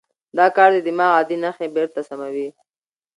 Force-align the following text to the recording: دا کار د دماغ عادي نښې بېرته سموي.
دا 0.37 0.45
کار 0.57 0.69
د 0.75 0.77
دماغ 0.87 1.11
عادي 1.15 1.35
نښې 1.43 1.67
بېرته 1.75 2.01
سموي. 2.09 2.47